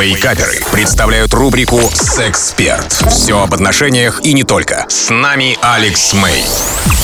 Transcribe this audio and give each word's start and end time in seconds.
Вейкаперы 0.00 0.60
представляют 0.70 1.34
рубрику 1.34 1.80
«Сексперт». 1.92 2.92
Все 3.10 3.42
об 3.42 3.52
отношениях 3.52 4.20
и 4.22 4.32
не 4.32 4.44
только. 4.44 4.86
С 4.88 5.10
нами 5.10 5.58
Алекс 5.60 6.12
Мэй. 6.12 6.44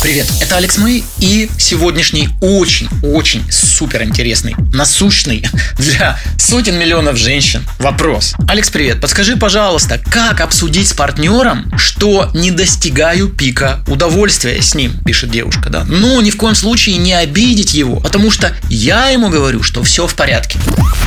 Привет, 0.01 0.31
это 0.41 0.59
Алекс 0.59 0.79
Мэй 0.79 1.05
и 1.19 1.51
сегодняшний 1.59 2.29
очень-очень 2.41 3.51
супер 3.51 4.05
интересный, 4.05 4.55
насущный 4.73 5.45
для 5.77 6.21
сотен 6.39 6.79
миллионов 6.79 7.17
женщин 7.17 7.67
вопрос. 7.79 8.35
Алекс, 8.49 8.71
привет, 8.71 9.01
подскажи, 9.01 9.37
пожалуйста, 9.37 9.99
как 9.99 10.41
обсудить 10.41 10.89
с 10.89 10.93
партнером, 10.93 11.73
что 11.77 12.31
не 12.33 12.53
достигаю 12.53 13.29
пика 13.29 13.83
удовольствия 13.89 14.63
с 14.63 14.75
ним, 14.75 14.93
пишет 15.05 15.31
девушка, 15.31 15.69
да? 15.69 15.85
Но 15.85 16.21
ни 16.21 16.31
в 16.31 16.37
коем 16.37 16.55
случае 16.55 16.99
не 16.99 17.13
обидеть 17.13 17.75
его, 17.75 17.97
потому 17.97 18.31
что 18.31 18.55
я 18.69 19.09
ему 19.09 19.31
говорю, 19.31 19.65
что 19.65 19.83
все 19.83 20.07
в 20.07 20.15
порядке. 20.15 20.61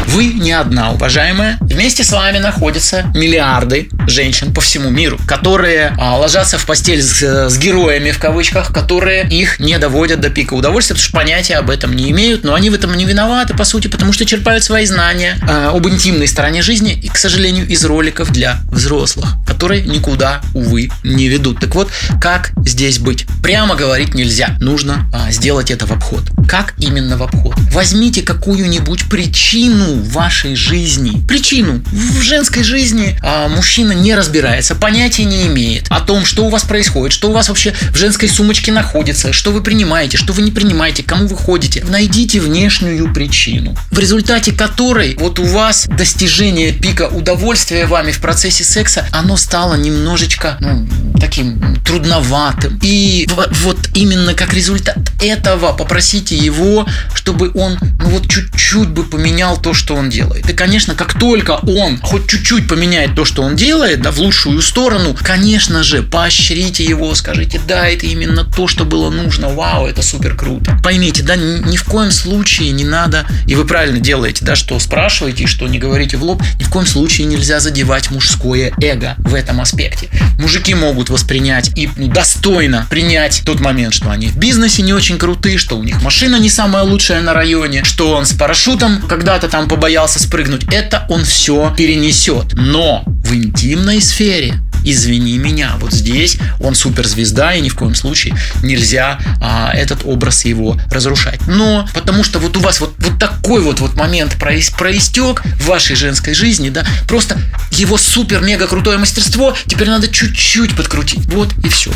Вы 0.08 0.28
не 0.28 0.54
одна, 0.54 0.92
уважаемая. 0.92 1.58
Вместе 1.60 2.04
с 2.04 2.12
вами 2.12 2.38
находятся 2.38 3.12
миллиарды 3.14 3.90
женщин 4.08 4.54
по 4.54 4.62
всему 4.62 4.90
миру, 4.90 5.20
которые 5.28 5.94
а, 6.00 6.18
ложатся 6.18 6.58
в 6.58 6.66
постель 6.66 7.04
с, 7.04 7.50
с 7.50 7.58
героями 7.58 8.12
в 8.12 8.18
кавычках, 8.18 8.74
которые 8.74 9.28
их 9.28 9.60
не 9.60 9.78
доводят 9.78 10.22
до 10.22 10.30
пика 10.30 10.54
удовольствия, 10.54 10.96
потому 10.96 11.08
что 11.10 11.18
понятия 11.18 11.56
об 11.56 11.70
этом 11.70 11.94
не 11.94 12.10
имеют, 12.12 12.46
но 12.46 12.54
они 12.54 12.70
в 12.70 12.74
этом 12.74 12.96
не 12.96 13.06
виноваты, 13.06 13.54
по 13.54 13.66
сути, 13.66 13.90
потому 13.90 14.14
что 14.14 14.26
черпают 14.26 14.64
свои 14.64 14.86
знания 14.86 15.38
э, 15.48 15.72
об 15.74 15.86
интимной 15.88 16.28
стороне 16.28 16.62
жизни 16.62 16.94
и, 16.94 17.10
к 17.10 17.18
сожалению, 17.18 17.68
из 17.68 17.84
роликов 17.84 18.32
для 18.32 18.62
взрослых, 18.72 19.36
которые 19.46 19.82
никуда, 19.82 20.42
увы, 20.54 20.90
не 21.04 21.28
ведут. 21.28 21.60
Так 21.60 21.76
вот, 21.76 21.92
как 22.22 22.54
здесь 22.66 23.00
быть? 23.00 23.26
Прямо 23.44 23.76
говорить 23.76 24.14
нельзя. 24.14 24.56
Нужно 24.62 25.10
а, 25.14 25.32
сделать 25.32 25.70
это 25.70 25.86
в 25.86 25.92
обход. 25.92 26.24
Как 26.48 26.76
именно 26.78 27.18
в 27.18 27.24
обход? 27.24 27.56
Возьмите 27.72 28.22
какую-нибудь 28.22 29.10
причину 29.10 29.97
вашей 30.00 30.56
жизни. 30.56 31.22
Причину. 31.28 31.82
В 31.92 32.22
женской 32.22 32.64
жизни 32.64 33.18
а, 33.24 33.48
мужчина 33.48 33.92
не 33.92 34.16
разбирается, 34.16 34.76
понятия 34.76 35.26
не 35.26 35.48
имеет 35.48 35.86
о 35.90 36.02
том, 36.02 36.26
что 36.26 36.46
у 36.46 36.50
вас 36.50 36.64
происходит, 36.64 37.14
что 37.14 37.30
у 37.30 37.34
вас 37.34 37.50
вообще 37.50 37.74
в 37.92 37.98
женской 37.98 38.30
сумочке 38.30 38.72
находится, 38.72 39.34
что 39.34 39.52
вы 39.52 39.62
принимаете, 39.62 40.18
что 40.18 40.34
вы 40.34 40.42
не 40.42 40.52
принимаете, 40.52 41.04
кому 41.04 41.28
вы 41.28 41.36
ходите. 41.36 41.84
Найдите 41.88 42.40
внешнюю 42.40 43.14
причину, 43.14 43.76
в 43.92 44.00
результате 44.00 44.52
которой 44.52 45.16
вот 45.20 45.40
у 45.40 45.44
вас 45.44 45.88
достижение 45.88 46.72
пика 46.72 47.08
удовольствия 47.08 47.86
вами 47.86 48.12
в 48.12 48.20
процессе 48.20 48.64
секса, 48.64 49.08
оно 49.12 49.38
стало 49.38 49.76
немножечко 49.76 50.58
ну, 50.60 50.88
таким 51.20 51.78
трудноватым. 51.86 52.80
И 52.84 53.28
вот 53.64 53.78
именно 53.94 54.34
как 54.34 54.54
результат 54.54 54.98
этого 55.20 55.74
попросите 55.74 56.36
его, 56.36 56.86
чтобы 57.14 57.52
он 57.56 57.78
ну 58.00 58.10
вот 58.10 58.28
чуть-чуть 58.30 58.90
бы 58.90 59.04
поменял 59.04 59.58
то, 59.58 59.74
что 59.74 59.96
он 59.96 60.10
делает. 60.10 60.50
И, 60.50 60.54
конечно, 60.54 60.94
как 60.94 61.18
только 61.20 61.60
он 61.64 62.00
хоть 62.02 62.28
чуть-чуть 62.28 62.68
поменяет 62.68 63.16
то, 63.16 63.26
что 63.26 63.42
он 63.42 63.56
делает, 63.56 64.02
да, 64.02 64.12
в 64.12 64.20
лучшую 64.20 64.62
сторону, 64.62 65.16
конечно 65.20 65.84
же, 65.84 66.04
поощрите 66.04 66.84
его, 66.84 67.16
скажите, 67.16 67.60
да, 67.68 67.88
это 67.88 68.06
именно 68.06 68.44
то, 68.44 68.68
что 68.68 68.86
было 68.86 69.10
нужно, 69.10 69.50
вау, 69.50 69.88
это 69.88 70.02
супер 70.02 70.36
круто. 70.36 70.80
Поймите, 70.84 71.24
да, 71.24 71.36
ни, 71.36 71.68
ни 71.68 71.78
в 71.78 71.84
коем 71.86 72.12
случае 72.12 72.72
не 72.72 72.86
надо, 72.86 73.26
и 73.48 73.56
вы 73.56 73.66
правильно 73.66 74.00
делаете, 74.00 74.46
да, 74.46 74.56
что 74.56 74.80
спрашиваете 74.80 75.48
что 75.48 75.68
не 75.68 75.80
говорите 75.80 76.18
в 76.18 76.24
лоб, 76.24 76.44
ни 76.60 76.64
в 76.64 76.70
коем 76.70 76.86
случае 76.86 77.26
нельзя 77.26 77.60
задевать 77.60 78.12
мужское 78.12 78.74
эго 78.82 79.16
в 79.18 79.34
этом 79.34 79.62
аспекте. 79.62 80.10
Мужики 80.40 80.74
могут 80.76 81.10
воспринять 81.10 81.72
и 81.76 81.90
ну, 81.96 82.08
достойно 82.08 82.86
принять 82.90 83.42
тот 83.46 83.60
момент, 83.60 83.94
что 83.94 84.12
они 84.12 84.28
в 84.28 84.38
бизнесе 84.38 84.82
не 84.82 84.94
очень 84.94 85.07
крутые, 85.16 85.58
что 85.58 85.78
у 85.78 85.84
них 85.84 86.02
машина 86.02 86.36
не 86.36 86.50
самая 86.50 86.84
лучшая 86.84 87.22
на 87.22 87.34
районе, 87.34 87.86
что 87.86 88.16
он 88.16 88.26
с 88.26 88.34
парашютом 88.34 89.02
когда-то 89.08 89.48
там 89.48 89.70
побоялся 89.70 90.20
спрыгнуть. 90.20 90.66
Это 90.74 91.06
он 91.08 91.24
все 91.24 91.74
перенесет. 91.78 92.54
Но 92.54 93.04
в 93.06 93.34
интимной 93.34 94.02
сфере 94.02 94.60
извини 94.84 95.38
меня, 95.38 95.74
вот 95.80 95.92
здесь 95.92 96.38
он 96.60 96.76
суперзвезда, 96.76 97.54
и 97.54 97.62
ни 97.62 97.70
в 97.70 97.76
коем 97.76 97.96
случае 97.96 98.36
нельзя 98.64 99.20
а, 99.42 99.72
этот 99.74 100.06
образ 100.06 100.46
его 100.46 100.80
разрушать. 100.92 101.40
Но 101.48 101.88
потому 101.94 102.24
что 102.24 102.40
вот 102.40 102.56
у 102.58 102.60
вас 102.60 102.80
вот, 102.80 102.96
вот 102.98 103.20
такой 103.20 103.62
вот, 103.62 103.80
вот 103.80 103.96
момент 103.96 104.36
проис, 104.36 104.70
проистек 104.70 105.44
в 105.44 105.68
вашей 105.68 105.96
женской 105.96 106.34
жизни, 106.34 106.70
да, 106.70 106.86
просто 107.08 107.38
его 107.80 107.98
супер-мега 107.98 108.68
крутое 108.68 108.98
мастерство 108.98 109.56
теперь 109.66 109.90
надо 109.90 110.08
чуть-чуть 110.08 110.76
подкрутить. 110.76 111.26
Вот 111.28 111.50
и 111.64 111.70
все. 111.70 111.92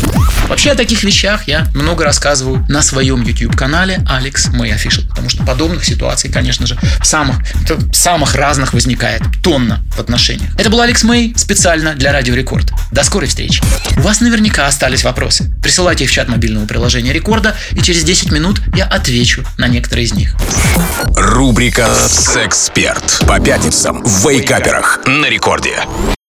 Вообще 0.48 0.72
о 0.72 0.76
таких 0.76 1.04
вещах 1.04 1.48
я 1.48 1.68
много 1.74 2.04
рассказываю 2.04 2.66
на 2.70 2.82
своем 2.82 3.24
YouTube-канале 3.24 4.04
Алекс 4.08 4.48
Мэй 4.48 4.72
Official, 4.72 5.08
потому 5.10 5.30
что 5.30 5.44
подобных 5.44 5.86
ситуаций, 5.86 6.32
конечно 6.32 6.66
же, 6.66 6.78
самых, 7.04 7.38
самых 7.94 8.36
разных 8.36 8.74
возникает 8.74 9.22
тонна 9.44 9.84
в 9.96 10.00
отношениях. 10.00 10.52
Это 10.58 10.70
был 10.70 10.82
Алекс 10.82 11.04
Мэй 11.04 11.34
специально 11.38 11.94
для 11.94 12.12
Радио 12.12 12.36
Рекорд. 12.36 12.72
До 12.92 13.04
скорой 13.04 13.28
встречи. 13.28 13.64
У 13.98 14.02
вас 14.02 14.22
наверняка 14.22 14.68
остались 14.68 15.04
вопросы. 15.04 15.52
Присылайте 15.62 16.04
их 16.04 16.10
в 16.10 16.14
чат 16.14 16.28
мобильного 16.28 16.66
приложения 16.66 17.14
Рекорда, 17.14 17.56
и 17.72 17.82
через 17.82 18.04
10 18.04 18.32
минут 18.32 18.62
я 18.76 18.86
отвечу 18.86 19.44
на 19.58 19.68
некоторые 19.68 20.06
из 20.06 20.14
них. 20.14 20.36
Рубрика 21.16 21.88
«Сексперт» 22.08 23.24
по 23.28 23.40
пятницам 23.40 24.04
в 24.04 24.28
Вейкаперах 24.28 25.00
на 25.06 25.28
Рекорде. 25.28 25.71
here. 25.72 26.21